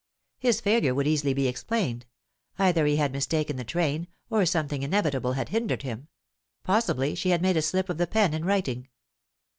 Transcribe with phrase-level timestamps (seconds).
[0.39, 2.07] His failure would easily be explained;
[2.57, 6.07] either he had mistaken the train, or something inevitable had hindered him;
[6.63, 8.87] possibly she had made a slip of the pen in writing.